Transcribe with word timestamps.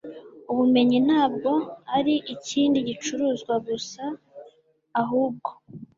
ubumenyi 0.51 0.97
ntabwo 1.07 1.51
ari 1.97 2.15
ikindi 2.33 2.77
gicuruzwa 2.87 3.53
gusa. 3.67 4.03
ahubwo 5.01 5.49